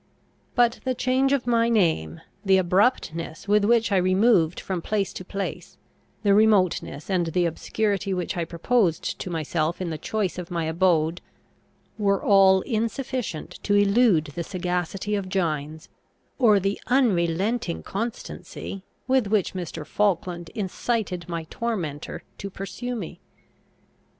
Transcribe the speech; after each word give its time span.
But 0.55 0.79
the 0.83 0.95
change 0.95 1.31
of 1.31 1.45
my 1.45 1.69
name, 1.69 2.21
the 2.43 2.57
abruptness 2.57 3.47
with 3.47 3.63
which 3.63 3.91
I 3.91 3.97
removed 3.97 4.59
from 4.59 4.81
place 4.81 5.13
to 5.13 5.23
place, 5.23 5.77
the 6.23 6.33
remoteness 6.33 7.07
and 7.07 7.27
the 7.27 7.45
obscurity 7.45 8.11
which 8.11 8.35
I 8.35 8.43
proposed 8.43 9.19
to 9.19 9.29
myself 9.29 9.79
in 9.79 9.91
the 9.91 9.99
choice 9.99 10.39
of 10.39 10.49
my 10.49 10.65
abode, 10.65 11.21
were 11.99 12.19
all 12.23 12.61
insufficient 12.61 13.59
to 13.61 13.75
elude 13.75 14.31
the 14.33 14.43
sagacity 14.43 15.13
of 15.13 15.29
Gines, 15.29 15.87
or 16.39 16.59
the 16.59 16.81
unrelenting 16.87 17.83
constancy 17.83 18.81
with 19.07 19.27
which 19.27 19.53
Mr. 19.53 19.85
Falkland 19.85 20.49
incited 20.55 21.29
my 21.29 21.43
tormentor 21.51 22.23
to 22.39 22.49
pursue 22.49 22.95
me. 22.95 23.19